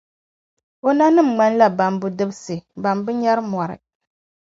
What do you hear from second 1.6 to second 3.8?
bambu’ dibisi bɛn bi nyari mɔri.